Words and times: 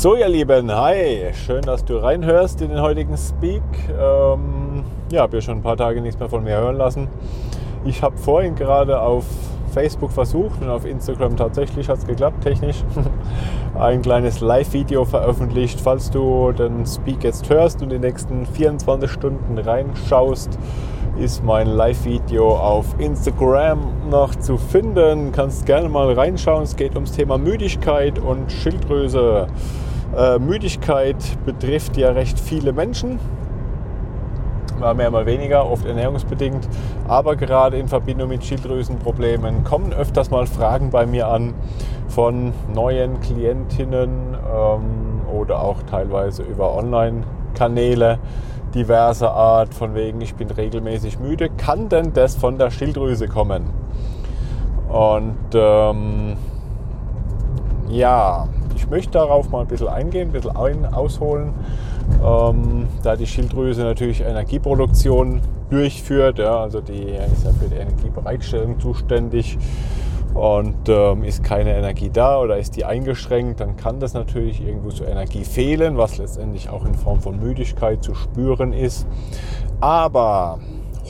So, 0.00 0.14
ihr 0.14 0.28
Lieben, 0.28 0.70
hi, 0.72 1.32
schön, 1.34 1.62
dass 1.62 1.84
du 1.84 1.96
reinhörst 1.96 2.60
in 2.60 2.68
den 2.68 2.80
heutigen 2.80 3.16
Speak. 3.16 3.64
Ähm, 3.88 4.84
ja, 5.10 5.22
habe 5.22 5.38
ja 5.38 5.40
schon 5.40 5.58
ein 5.58 5.62
paar 5.62 5.76
Tage 5.76 6.00
nichts 6.00 6.20
mehr 6.20 6.28
von 6.28 6.44
mir 6.44 6.56
hören 6.56 6.76
lassen. 6.76 7.08
Ich 7.84 8.00
habe 8.00 8.16
vorhin 8.16 8.54
gerade 8.54 9.00
auf 9.00 9.24
Facebook 9.72 10.12
versucht 10.12 10.62
und 10.62 10.68
auf 10.68 10.86
Instagram 10.86 11.36
tatsächlich 11.36 11.88
hat 11.88 11.98
es 11.98 12.06
geklappt, 12.06 12.44
technisch, 12.44 12.84
ein 13.76 14.00
kleines 14.00 14.38
Live-Video 14.38 15.04
veröffentlicht. 15.04 15.80
Falls 15.80 16.12
du 16.12 16.52
den 16.52 16.86
Speak 16.86 17.24
jetzt 17.24 17.50
hörst 17.50 17.82
und 17.82 17.90
die 17.90 17.98
nächsten 17.98 18.46
24 18.46 19.10
Stunden 19.10 19.58
reinschaust, 19.58 20.60
ist 21.20 21.44
mein 21.44 21.66
Live-Video 21.66 22.56
auf 22.56 22.94
Instagram 22.98 24.08
noch 24.08 24.36
zu 24.36 24.56
finden. 24.56 25.32
Kannst 25.32 25.66
gerne 25.66 25.88
mal 25.88 26.12
reinschauen. 26.12 26.62
Es 26.62 26.76
geht 26.76 26.94
ums 26.94 27.12
Thema 27.12 27.38
Müdigkeit 27.38 28.18
und 28.20 28.52
Schilddrüse. 28.52 29.48
Äh, 30.16 30.38
Müdigkeit 30.38 31.16
betrifft 31.44 31.96
ja 31.96 32.10
recht 32.10 32.38
viele 32.38 32.72
Menschen. 32.72 33.18
Mal 34.78 34.94
mehr, 34.94 35.10
mal 35.10 35.26
weniger, 35.26 35.68
oft 35.68 35.84
ernährungsbedingt. 35.86 36.68
Aber 37.08 37.34
gerade 37.34 37.78
in 37.78 37.88
Verbindung 37.88 38.28
mit 38.28 38.44
Schilddrüsenproblemen 38.44 39.64
kommen 39.64 39.92
öfters 39.92 40.30
mal 40.30 40.46
Fragen 40.46 40.90
bei 40.90 41.04
mir 41.04 41.26
an 41.26 41.54
von 42.06 42.52
neuen 42.72 43.20
Klientinnen 43.20 44.34
ähm, 44.34 45.22
oder 45.32 45.62
auch 45.62 45.82
teilweise 45.82 46.44
über 46.44 46.76
Online-Kanäle 46.76 48.20
diverser 48.74 49.32
Art, 49.32 49.74
von 49.74 49.94
wegen 49.94 50.20
ich 50.20 50.34
bin 50.34 50.50
regelmäßig 50.50 51.18
müde. 51.18 51.48
Kann 51.50 51.88
denn 51.88 52.12
das 52.12 52.36
von 52.36 52.58
der 52.58 52.70
Schilddrüse 52.70 53.28
kommen? 53.28 53.64
Und 54.88 55.36
ähm, 55.54 56.36
ja, 57.88 58.48
ich 58.76 58.88
möchte 58.88 59.12
darauf 59.12 59.50
mal 59.50 59.62
ein 59.62 59.66
bisschen 59.66 59.88
eingehen, 59.88 60.28
ein 60.28 60.32
bisschen 60.32 60.56
ein, 60.56 60.86
ausholen, 60.86 61.52
ähm, 62.24 62.86
da 63.02 63.16
die 63.16 63.26
Schilddrüse 63.26 63.82
natürlich 63.82 64.22
Energieproduktion 64.22 65.40
durchführt, 65.70 66.38
ja, 66.38 66.60
also 66.60 66.80
die 66.80 67.02
ist 67.02 67.44
ja 67.44 67.50
für 67.52 67.68
die 67.68 67.76
Energiebereitstellung 67.76 68.80
zuständig 68.80 69.58
und 70.34 70.88
ähm, 70.88 71.24
ist 71.24 71.42
keine 71.42 71.76
Energie 71.76 72.10
da 72.12 72.40
oder 72.40 72.58
ist 72.58 72.76
die 72.76 72.84
eingeschränkt, 72.84 73.60
dann 73.60 73.76
kann 73.76 74.00
das 74.00 74.14
natürlich 74.14 74.60
irgendwo 74.60 74.90
zu 74.90 75.04
Energie 75.04 75.44
fehlen, 75.44 75.96
was 75.96 76.18
letztendlich 76.18 76.68
auch 76.68 76.84
in 76.84 76.94
Form 76.94 77.20
von 77.20 77.38
Müdigkeit 77.38 78.02
zu 78.02 78.14
spüren 78.14 78.72
ist. 78.72 79.06
Aber 79.80 80.58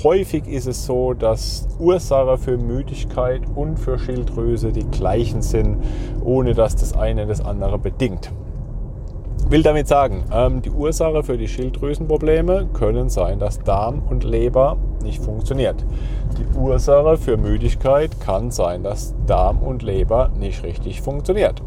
häufig 0.03 0.47
ist 0.47 0.67
es 0.67 0.87
so, 0.87 1.15
dass 1.15 1.69
Ursache 1.79 2.39
für 2.39 2.57
Müdigkeit 2.57 3.43
und 3.55 3.79
für 3.79 3.99
Schilddrüse 3.99 4.73
die 4.73 4.87
gleichen 4.87 5.43
sind, 5.43 5.79
ohne 6.23 6.55
dass 6.55 6.77
das 6.77 6.95
eine 6.95 7.27
das 7.27 7.41
andere 7.41 7.79
bedingt. 7.79 8.31
Will 9.51 9.63
damit 9.63 9.89
sagen, 9.89 10.25
ähm, 10.31 10.61
die 10.61 10.71
Ursache 10.71 11.23
für 11.23 11.39
die 11.39 11.49
Schilddrüsenprobleme 11.49 12.69
können 12.75 13.09
sein, 13.09 13.39
dass 13.39 13.59
Darm 13.61 14.03
und 14.11 14.23
Leber 14.23 14.77
nicht 15.03 15.23
funktioniert. 15.23 15.87
Die 16.37 16.59
Ursache 16.59 17.17
für 17.17 17.39
Müdigkeit 17.39 18.21
kann 18.21 18.51
sein, 18.51 18.83
dass 18.83 19.15
Darm 19.27 19.63
und 19.63 19.83
Leber 19.83 20.29
nicht 20.39 20.63
richtig 20.65 21.01
funktioniert. 21.01 21.63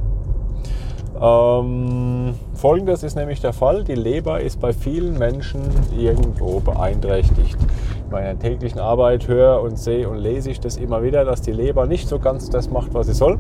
Ähm, 1.20 2.36
Folgendes 2.54 3.02
ist 3.02 3.16
nämlich 3.16 3.42
der 3.42 3.54
Fall, 3.54 3.84
die 3.84 3.96
Leber 3.96 4.42
ist 4.42 4.62
bei 4.62 4.74
vielen 4.74 5.18
Menschen 5.18 5.62
irgendwo 5.98 6.60
beeinträchtigt. 6.60 7.58
In 8.06 8.12
meiner 8.12 8.38
täglichen 8.38 8.80
Arbeit 8.80 9.28
höre 9.28 9.60
und 9.60 9.80
sehe 9.80 10.08
und 10.08 10.20
lese 10.20 10.52
ich 10.52 10.60
das 10.60 10.78
immer 10.78 11.02
wieder, 11.02 11.26
dass 11.26 11.42
die 11.42 11.52
Leber 11.52 11.88
nicht 11.88 12.08
so 12.08 12.20
ganz 12.20 12.52
das 12.52 12.70
macht, 12.70 12.94
was 12.94 13.08
sie 13.08 13.14
soll. 13.14 13.40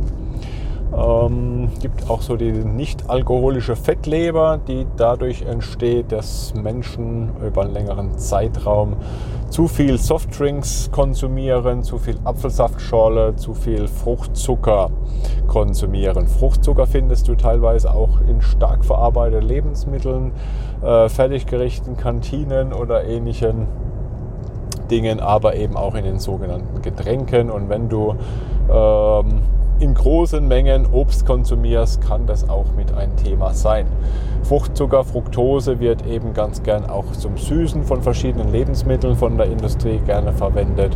Ähm, 0.94 1.70
gibt 1.80 2.09
auch 2.09 2.22
so 2.22 2.36
die 2.36 2.52
nicht 2.52 3.09
alkoholische 3.09 3.75
Fettleber, 3.75 4.59
die 4.67 4.86
dadurch 4.97 5.44
entsteht, 5.44 6.11
dass 6.11 6.53
Menschen 6.53 7.30
über 7.45 7.61
einen 7.61 7.73
längeren 7.73 8.17
Zeitraum 8.17 8.97
zu 9.50 9.67
viel 9.67 9.97
Softdrinks 9.97 10.91
konsumieren, 10.91 11.84
zu 11.84 11.97
viel 11.97 12.18
Apfelsaftschorle, 12.24 13.35
zu 13.35 13.53
viel 13.53 13.88
Fruchtzucker 13.88 14.90
konsumieren. 15.47 16.28
Fruchtzucker 16.28 16.88
findest 16.88 17.28
du 17.28 17.35
teilweise 17.35 17.94
auch 17.94 18.19
in 18.28 18.41
stark 18.41 18.84
verarbeiteten 18.84 19.47
Lebensmitteln, 19.47 20.31
äh, 20.81 21.07
Fertiggerichten, 21.09 21.97
Kantinen 21.97 22.74
oder 22.74 23.06
ähnlichen 23.06 23.68
Dingen, 24.90 25.19
aber 25.22 25.56
eben 25.56 25.78
auch 25.78 25.96
in 25.96 26.03
den 26.03 26.19
sogenannten 26.19 26.81
Getränken. 26.81 27.50
Und 27.50 27.69
wenn 27.69 27.90
du 27.90 28.16
ähm, 28.69 29.41
in 29.81 29.96
großen 29.96 30.47
Mengen 30.47 30.86
Obst 30.92 31.25
konsumierst, 31.25 32.02
kann 32.02 32.28
das 32.28 32.47
auch 32.47 32.68
mit 32.78 32.94
ein 32.94 33.16
Thema 33.18 33.53
sein. 33.53 33.88
Fruchtzucker, 34.44 35.03
Fructose 35.03 35.80
wird 35.80 36.06
eben 36.06 36.34
ganz 36.34 36.62
gern 36.62 36.86
auch 36.86 37.12
zum 37.14 37.36
Süßen 37.36 37.84
von 37.84 38.02
verschiedenen 38.02 38.52
Lebensmitteln 38.52 39.16
von 39.16 39.38
der 39.38 39.47
Industrie 39.47 40.00
gerne 40.06 40.34
verwendet 40.34 40.96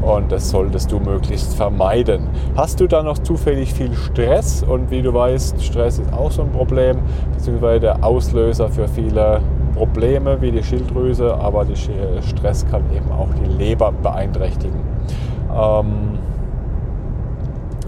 und 0.00 0.32
das 0.32 0.48
solltest 0.48 0.90
du 0.90 1.00
möglichst 1.00 1.54
vermeiden. 1.54 2.28
Hast 2.56 2.80
du 2.80 2.86
da 2.86 3.02
noch 3.02 3.18
zufällig 3.18 3.74
viel 3.74 3.94
Stress 3.94 4.62
und 4.62 4.90
wie 4.90 5.02
du 5.02 5.12
weißt, 5.12 5.62
Stress 5.62 5.98
ist 5.98 6.12
auch 6.12 6.30
so 6.30 6.42
ein 6.42 6.52
Problem, 6.52 6.98
beziehungsweise 7.34 7.80
der 7.80 8.04
Auslöser 8.04 8.70
für 8.70 8.88
viele 8.88 9.40
Probleme 9.74 10.40
wie 10.40 10.50
die 10.50 10.62
Schilddrüse, 10.62 11.34
aber 11.34 11.64
der 11.64 11.76
Stress 12.22 12.66
kann 12.70 12.82
eben 12.94 13.12
auch 13.12 13.28
die 13.34 13.62
Leber 13.62 13.92
beeinträchtigen. 13.92 14.80
Ähm, 15.54 16.17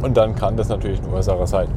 und 0.03 0.17
dann 0.17 0.35
kann 0.35 0.57
das 0.57 0.69
natürlich 0.69 1.01
eine 1.01 1.09
Ursache 1.09 1.47
sein. 1.47 1.69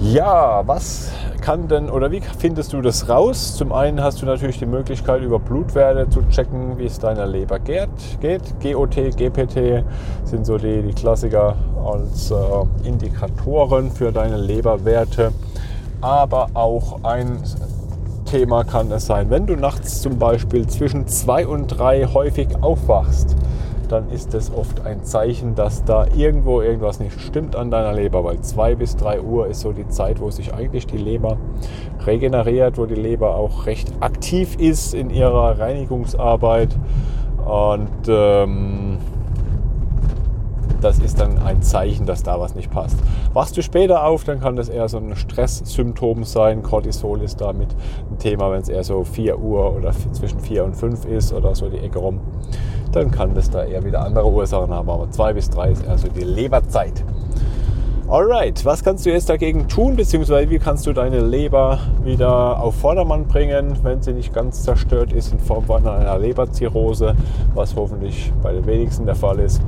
Ja, 0.00 0.62
was 0.66 1.12
kann 1.40 1.68
denn 1.68 1.88
oder 1.88 2.10
wie 2.10 2.20
findest 2.20 2.72
du 2.72 2.82
das 2.82 3.08
raus? 3.08 3.56
Zum 3.56 3.72
einen 3.72 4.02
hast 4.02 4.20
du 4.20 4.26
natürlich 4.26 4.58
die 4.58 4.66
Möglichkeit, 4.66 5.22
über 5.22 5.38
Blutwerte 5.38 6.08
zu 6.08 6.22
checken, 6.28 6.76
wie 6.76 6.86
es 6.86 6.98
deiner 6.98 7.26
Leber 7.26 7.60
geht. 7.60 7.90
GOT, 8.20 9.16
GPT 9.16 9.84
sind 10.24 10.44
so 10.44 10.58
die, 10.58 10.82
die 10.82 10.92
Klassiker 10.92 11.54
als 11.84 12.32
äh, 12.32 12.88
Indikatoren 12.88 13.90
für 13.92 14.10
deine 14.10 14.38
Leberwerte. 14.38 15.32
Aber 16.00 16.48
auch 16.54 17.04
ein 17.04 17.38
Thema 18.24 18.64
kann 18.64 18.90
es 18.90 19.06
sein, 19.06 19.30
wenn 19.30 19.46
du 19.46 19.54
nachts 19.54 20.02
zum 20.02 20.18
Beispiel 20.18 20.66
zwischen 20.66 21.06
zwei 21.06 21.46
und 21.46 21.68
drei 21.68 22.06
häufig 22.06 22.48
aufwachst 22.60 23.36
dann 23.92 24.08
ist 24.08 24.32
es 24.32 24.50
oft 24.52 24.86
ein 24.86 25.04
Zeichen, 25.04 25.54
dass 25.54 25.84
da 25.84 26.06
irgendwo 26.16 26.62
irgendwas 26.62 26.98
nicht 26.98 27.20
stimmt 27.20 27.54
an 27.54 27.70
deiner 27.70 27.92
Leber, 27.92 28.24
weil 28.24 28.40
2 28.40 28.74
bis 28.74 28.96
3 28.96 29.20
Uhr 29.20 29.48
ist 29.48 29.60
so 29.60 29.72
die 29.72 29.86
Zeit, 29.88 30.20
wo 30.20 30.30
sich 30.30 30.54
eigentlich 30.54 30.86
die 30.86 30.96
Leber 30.96 31.36
regeneriert, 32.06 32.78
wo 32.78 32.86
die 32.86 32.94
Leber 32.94 33.36
auch 33.36 33.66
recht 33.66 33.92
aktiv 34.00 34.56
ist 34.58 34.94
in 34.94 35.10
ihrer 35.10 35.58
Reinigungsarbeit. 35.58 36.74
Und 37.44 38.08
ähm, 38.08 38.98
das 40.82 40.98
ist 40.98 41.20
dann 41.20 41.38
ein 41.38 41.62
Zeichen, 41.62 42.06
dass 42.06 42.22
da 42.22 42.38
was 42.40 42.54
nicht 42.54 42.70
passt. 42.70 42.96
Wachst 43.32 43.56
du 43.56 43.62
später 43.62 44.04
auf, 44.04 44.24
dann 44.24 44.40
kann 44.40 44.56
das 44.56 44.68
eher 44.68 44.88
so 44.88 44.98
ein 44.98 45.16
Stresssymptom 45.16 46.24
sein. 46.24 46.62
Cortisol 46.62 47.22
ist 47.22 47.40
damit 47.40 47.68
ein 48.10 48.18
Thema, 48.18 48.50
wenn 48.50 48.62
es 48.62 48.68
eher 48.68 48.84
so 48.84 49.04
4 49.04 49.38
Uhr 49.38 49.76
oder 49.76 49.92
zwischen 50.12 50.40
4 50.40 50.64
und 50.64 50.74
5 50.74 51.04
ist 51.06 51.32
oder 51.32 51.54
so 51.54 51.68
die 51.68 51.78
Ecke 51.78 51.98
rum 51.98 52.20
dann 52.92 53.10
kann 53.10 53.34
das 53.34 53.50
da 53.50 53.64
eher 53.64 53.84
wieder 53.84 54.04
andere 54.04 54.30
Ursachen 54.30 54.72
haben. 54.72 54.88
Aber 54.88 55.10
zwei 55.10 55.32
bis 55.32 55.50
drei 55.50 55.70
ist 55.70 55.84
eher 55.84 55.98
so 55.98 56.08
die 56.08 56.24
Leberzeit. 56.24 57.02
Alright, 58.08 58.64
was 58.66 58.84
kannst 58.84 59.06
du 59.06 59.10
jetzt 59.10 59.30
dagegen 59.30 59.68
tun, 59.68 59.96
beziehungsweise 59.96 60.50
wie 60.50 60.58
kannst 60.58 60.86
du 60.86 60.92
deine 60.92 61.20
Leber 61.20 61.78
wieder 62.04 62.60
auf 62.60 62.74
Vordermann 62.74 63.26
bringen, 63.26 63.78
wenn 63.82 64.02
sie 64.02 64.12
nicht 64.12 64.34
ganz 64.34 64.64
zerstört 64.64 65.14
ist 65.14 65.32
in 65.32 65.38
Form 65.38 65.64
von 65.64 65.86
einer 65.86 66.18
Leberzirrhose, 66.18 67.14
was 67.54 67.74
hoffentlich 67.74 68.30
bei 68.42 68.52
den 68.52 68.66
wenigsten 68.66 69.06
der 69.06 69.14
Fall 69.14 69.38
ist. 69.38 69.62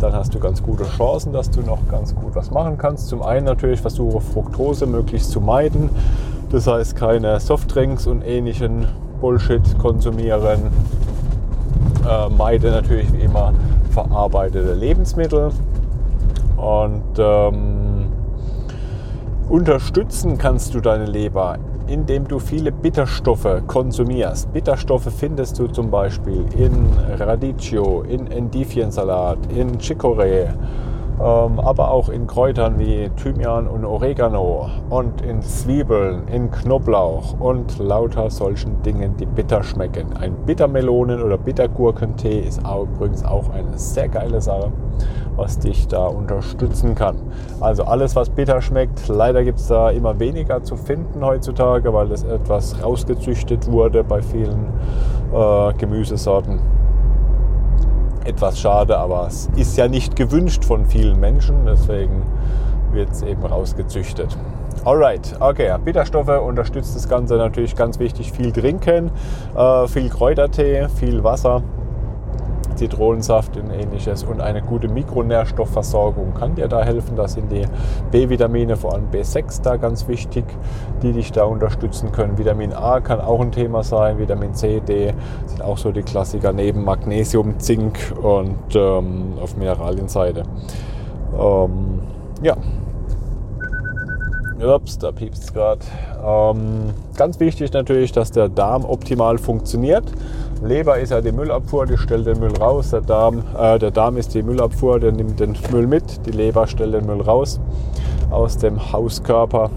Dann 0.00 0.12
hast 0.12 0.34
du 0.34 0.38
ganz 0.38 0.62
gute 0.62 0.84
Chancen, 0.84 1.32
dass 1.32 1.50
du 1.50 1.60
noch 1.60 1.88
ganz 1.90 2.14
gut 2.14 2.34
was 2.34 2.50
machen 2.50 2.78
kannst. 2.78 3.08
Zum 3.08 3.22
einen 3.22 3.46
natürlich 3.46 3.80
versuche 3.80 4.20
Fructose 4.20 4.86
möglichst 4.86 5.30
zu 5.30 5.40
meiden. 5.40 5.90
Das 6.50 6.66
heißt 6.66 6.96
keine 6.96 7.40
Softdrinks 7.40 8.06
und 8.06 8.22
ähnlichen 8.22 8.86
Bullshit 9.20 9.78
konsumieren 9.78 10.70
äh, 12.08 12.28
meide 12.30 12.70
natürlich 12.70 13.12
wie 13.12 13.20
immer 13.20 13.52
verarbeitete 13.90 14.74
Lebensmittel 14.74 15.50
und 16.56 17.18
ähm, 17.18 18.06
unterstützen 19.48 20.38
kannst 20.38 20.74
du 20.74 20.80
deine 20.80 21.06
Leber, 21.06 21.58
indem 21.88 22.26
du 22.28 22.38
viele 22.38 22.70
Bitterstoffe 22.70 23.62
konsumierst. 23.66 24.52
Bitterstoffe 24.52 25.08
findest 25.18 25.58
du 25.58 25.66
zum 25.66 25.90
Beispiel 25.90 26.44
in 26.56 26.86
Radicchio, 27.18 28.02
in 28.02 28.26
Endiviensalat, 28.26 29.38
in 29.56 29.78
Chicorée, 29.78 30.48
aber 31.18 31.90
auch 31.90 32.08
in 32.08 32.26
Kräutern 32.26 32.78
wie 32.78 33.10
Thymian 33.16 33.66
und 33.66 33.84
Oregano 33.84 34.70
und 34.88 35.20
in 35.22 35.42
Zwiebeln, 35.42 36.28
in 36.28 36.50
Knoblauch 36.50 37.40
und 37.40 37.78
lauter 37.78 38.30
solchen 38.30 38.82
Dingen, 38.82 39.16
die 39.16 39.26
bitter 39.26 39.62
schmecken. 39.62 40.16
Ein 40.16 40.36
Bittermelonen- 40.46 41.22
oder 41.22 41.36
Bittergurkentee 41.36 42.40
ist 42.40 42.64
auch, 42.64 42.84
übrigens 42.84 43.24
auch 43.24 43.50
eine 43.50 43.76
sehr 43.76 44.08
geile 44.08 44.40
Sache, 44.40 44.70
was 45.36 45.58
dich 45.58 45.88
da 45.88 46.06
unterstützen 46.06 46.94
kann. 46.94 47.16
Also 47.60 47.84
alles, 47.84 48.14
was 48.14 48.30
bitter 48.30 48.60
schmeckt, 48.60 49.08
leider 49.08 49.42
gibt 49.42 49.58
es 49.58 49.66
da 49.66 49.90
immer 49.90 50.20
weniger 50.20 50.62
zu 50.62 50.76
finden 50.76 51.24
heutzutage, 51.24 51.92
weil 51.92 52.08
das 52.08 52.22
etwas 52.22 52.82
rausgezüchtet 52.82 53.70
wurde 53.70 54.04
bei 54.04 54.22
vielen 54.22 54.66
äh, 55.32 55.72
Gemüsesorten 55.74 56.77
etwas 58.24 58.58
schade, 58.58 58.98
aber 58.98 59.26
es 59.26 59.48
ist 59.56 59.76
ja 59.76 59.88
nicht 59.88 60.16
gewünscht 60.16 60.64
von 60.64 60.86
vielen 60.86 61.18
Menschen, 61.20 61.66
deswegen 61.66 62.22
wird 62.92 63.10
es 63.10 63.22
eben 63.22 63.44
rausgezüchtet. 63.44 64.36
Alright, 64.84 65.34
okay, 65.40 65.74
Bitterstoffe 65.84 66.28
unterstützt 66.28 66.94
das 66.94 67.08
Ganze 67.08 67.36
natürlich 67.36 67.74
ganz 67.76 67.98
wichtig. 67.98 68.32
Viel 68.32 68.52
trinken, 68.52 69.10
äh, 69.56 69.88
viel 69.88 70.08
Kräutertee, 70.08 70.88
viel 70.88 71.24
Wasser 71.24 71.62
Zitronensaft 72.78 73.56
und 73.56 73.70
ähnliches 73.70 74.22
und 74.22 74.40
eine 74.40 74.62
gute 74.62 74.88
Mikronährstoffversorgung 74.88 76.32
kann 76.34 76.54
dir 76.54 76.68
da 76.68 76.82
helfen. 76.82 77.16
Da 77.16 77.26
sind 77.26 77.50
die 77.50 77.66
B-Vitamine, 78.12 78.76
vor 78.76 78.94
allem 78.94 79.10
B6 79.10 79.62
da 79.62 79.76
ganz 79.76 80.06
wichtig, 80.06 80.44
die 81.02 81.12
dich 81.12 81.32
da 81.32 81.44
unterstützen 81.44 82.12
können. 82.12 82.38
Vitamin 82.38 82.72
A 82.72 83.00
kann 83.00 83.20
auch 83.20 83.40
ein 83.40 83.50
Thema 83.50 83.82
sein, 83.82 84.18
Vitamin 84.18 84.54
C, 84.54 84.80
D 84.80 85.12
sind 85.46 85.62
auch 85.62 85.76
so 85.76 85.90
die 85.90 86.02
Klassiker 86.02 86.52
neben 86.52 86.84
Magnesium, 86.84 87.58
Zink 87.58 87.98
und 88.22 88.76
ähm, 88.76 89.34
auf 89.42 89.56
Mineralienseite. 89.56 90.44
Ähm, 91.36 92.00
ja, 92.42 92.56
Ups, 94.60 94.98
da 94.98 95.12
piepst 95.12 95.44
es 95.44 95.52
gerade. 95.52 95.80
Ähm, 96.24 96.92
ganz 97.16 97.38
wichtig 97.38 97.72
natürlich, 97.72 98.12
dass 98.12 98.32
der 98.32 98.48
Darm 98.48 98.84
optimal 98.84 99.38
funktioniert. 99.38 100.04
Leber 100.62 100.98
ist 100.98 101.10
ja 101.10 101.20
die 101.20 101.30
Müllabfuhr, 101.30 101.86
die 101.86 101.96
stellt 101.96 102.26
den 102.26 102.40
Müll 102.40 102.56
raus. 102.56 102.90
Der 102.90 103.00
Darm, 103.00 103.44
äh, 103.56 103.78
der 103.78 103.92
Darm 103.92 104.16
ist 104.16 104.34
die 104.34 104.42
Müllabfuhr, 104.42 104.98
der 104.98 105.12
nimmt 105.12 105.38
den 105.38 105.54
Müll 105.70 105.86
mit. 105.86 106.26
Die 106.26 106.32
Leber 106.32 106.66
stellt 106.66 106.94
den 106.94 107.06
Müll 107.06 107.20
raus 107.20 107.60
aus 108.30 108.56
dem 108.56 108.92
Hauskörper. 108.92 109.70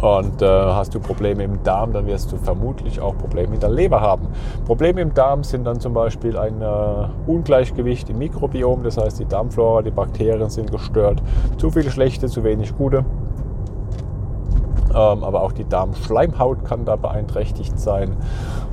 Und 0.00 0.42
äh, 0.42 0.46
hast 0.46 0.94
du 0.94 1.00
Probleme 1.00 1.44
im 1.44 1.62
Darm, 1.62 1.94
dann 1.94 2.06
wirst 2.06 2.30
du 2.30 2.36
vermutlich 2.36 3.00
auch 3.00 3.16
Probleme 3.16 3.54
in 3.54 3.60
der 3.60 3.70
Leber 3.70 4.02
haben. 4.02 4.28
Probleme 4.66 5.00
im 5.00 5.14
Darm 5.14 5.42
sind 5.42 5.64
dann 5.64 5.80
zum 5.80 5.94
Beispiel 5.94 6.36
ein 6.36 6.60
äh, 6.60 7.08
Ungleichgewicht 7.26 8.10
im 8.10 8.18
Mikrobiom, 8.18 8.82
das 8.82 8.98
heißt 8.98 9.18
die 9.20 9.24
Darmflora, 9.24 9.80
die 9.80 9.90
Bakterien 9.90 10.50
sind 10.50 10.70
gestört, 10.70 11.22
zu 11.56 11.70
viel 11.70 11.90
schlechte, 11.90 12.28
zu 12.28 12.44
wenig 12.44 12.76
gute. 12.76 13.06
Ähm, 14.96 15.24
aber 15.24 15.42
auch 15.42 15.52
die 15.52 15.68
Darmschleimhaut 15.68 16.64
kann 16.64 16.86
da 16.86 16.96
beeinträchtigt 16.96 17.78
sein, 17.78 18.16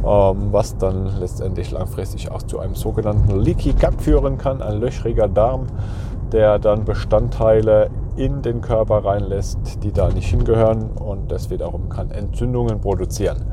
ähm, 0.06 0.54
was 0.54 0.78
dann 0.78 1.20
letztendlich 1.20 1.72
langfristig 1.72 2.31
auch 2.31 2.44
zu 2.44 2.60
einem 2.60 2.75
sogenannten 2.75 3.40
Leaky 3.42 3.74
Gut 3.74 4.02
führen 4.02 4.38
kann, 4.38 4.62
ein 4.62 4.80
löchriger 4.80 5.28
Darm, 5.28 5.68
der 6.31 6.60
dann 6.60 6.86
Bestandteile 6.86 7.90
in 8.16 8.42
den 8.42 8.62
Körper 8.62 9.04
reinlässt, 9.04 9.84
die 9.84 9.92
da 9.92 10.10
nicht 10.10 10.30
hingehören 10.30 10.92
und 10.92 11.30
das 11.30 11.50
wiederum 11.50 11.90
kann 11.90 12.12
Entzündungen 12.12 12.80
produzieren. 12.80 13.46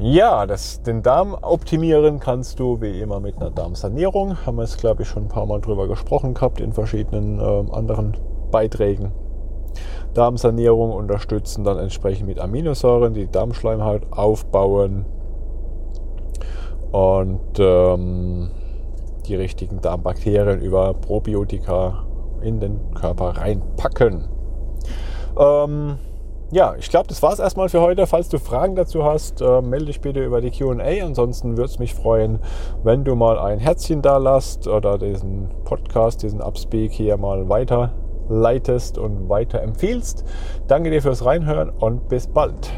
Ja, 0.00 0.46
das, 0.46 0.82
den 0.82 1.02
Darm 1.02 1.34
optimieren 1.34 2.20
kannst 2.20 2.60
du 2.60 2.80
wie 2.80 3.00
immer 3.00 3.18
mit 3.18 3.36
einer 3.36 3.50
Darmsanierung. 3.50 4.46
Haben 4.46 4.58
wir 4.58 4.62
es, 4.62 4.76
glaube 4.76 5.02
ich, 5.02 5.08
schon 5.08 5.24
ein 5.24 5.28
paar 5.28 5.44
Mal 5.44 5.60
drüber 5.60 5.88
gesprochen 5.88 6.34
gehabt 6.34 6.60
in 6.60 6.72
verschiedenen 6.72 7.40
äh, 7.40 7.72
anderen 7.72 8.16
Beiträgen. 8.52 9.10
Darmsanierung 10.14 10.92
unterstützen, 10.92 11.64
dann 11.64 11.78
entsprechend 11.78 12.26
mit 12.26 12.40
Aminosäuren, 12.40 13.14
die 13.14 13.30
Darmschleimhaut 13.30 14.02
aufbauen 14.10 15.04
und 16.92 17.58
ähm, 17.58 18.50
die 19.26 19.34
richtigen 19.34 19.80
Darmbakterien 19.80 20.60
über 20.60 20.94
Probiotika 20.94 22.04
in 22.42 22.60
den 22.60 22.94
Körper 22.94 23.36
reinpacken. 23.36 24.28
Ähm, 25.38 25.98
ja, 26.50 26.74
ich 26.78 26.88
glaube, 26.88 27.08
das 27.08 27.22
war 27.22 27.32
es 27.32 27.38
erstmal 27.38 27.68
für 27.68 27.82
heute. 27.82 28.06
Falls 28.06 28.30
du 28.30 28.38
Fragen 28.38 28.74
dazu 28.74 29.04
hast, 29.04 29.42
äh, 29.42 29.60
melde 29.60 29.86
dich 29.86 30.00
bitte 30.00 30.24
über 30.24 30.40
die 30.40 30.50
QA. 30.50 31.04
Ansonsten 31.04 31.58
würde 31.58 31.70
es 31.70 31.78
mich 31.78 31.94
freuen, 31.94 32.38
wenn 32.82 33.04
du 33.04 33.14
mal 33.14 33.38
ein 33.38 33.58
Herzchen 33.58 34.00
da 34.00 34.16
lässt 34.16 34.66
oder 34.66 34.96
diesen 34.96 35.50
Podcast, 35.64 36.22
diesen 36.22 36.40
Upspeak 36.40 36.92
hier 36.92 37.18
mal 37.18 37.50
weiter 37.50 37.92
leitest 38.28 38.98
und 38.98 39.28
weiterempfiehlst. 39.28 40.24
Danke 40.66 40.90
dir 40.90 41.02
fürs 41.02 41.24
Reinhören 41.24 41.70
und 41.70 42.08
bis 42.08 42.26
bald. 42.26 42.72